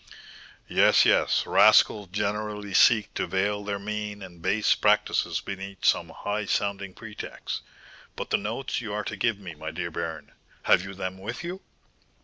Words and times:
'""Yes, 0.67 1.05
yes, 1.05 1.45
rascals 1.45 2.09
generally 2.11 2.73
seek 2.73 3.13
to 3.13 3.27
veil 3.27 3.63
their 3.63 3.77
mean 3.77 4.23
and 4.23 4.41
base 4.41 4.73
practices 4.73 5.41
beneath 5.41 5.85
some 5.85 6.09
high 6.09 6.45
sounding 6.45 6.95
pretext. 6.95 7.61
But 8.15 8.31
the 8.31 8.37
notes 8.37 8.81
you 8.81 8.93
are 8.93 9.03
to 9.03 9.15
give 9.15 9.37
me, 9.37 9.53
my 9.53 9.69
dear 9.69 9.91
baron, 9.91 10.31
have 10.63 10.83
you 10.83 10.95
them 10.95 11.19
with 11.19 11.43
you?" 11.43 11.61